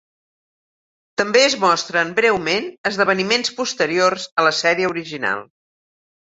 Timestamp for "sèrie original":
4.63-5.47